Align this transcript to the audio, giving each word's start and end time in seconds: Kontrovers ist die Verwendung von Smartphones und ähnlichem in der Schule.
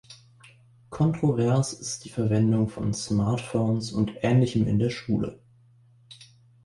Kontrovers 0.89 1.73
ist 1.73 2.05
die 2.05 2.09
Verwendung 2.09 2.69
von 2.69 2.91
Smartphones 2.91 3.91
und 3.91 4.11
ähnlichem 4.23 4.65
in 4.65 4.79
der 4.79 4.89
Schule. 4.89 5.39